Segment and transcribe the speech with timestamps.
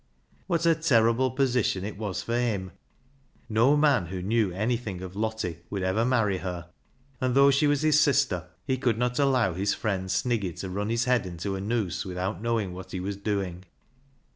[0.47, 2.71] What a terrible position it was for him!
[3.47, 6.69] No man who knew anything of Lottie would ever marry her.
[7.21, 10.89] And though she was his sister, he could not allow his friend Sniggy to run
[10.89, 13.63] his head into a noose without knowing what he was doing.